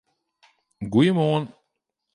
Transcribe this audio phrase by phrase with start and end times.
[0.93, 1.45] Goeiemoarn!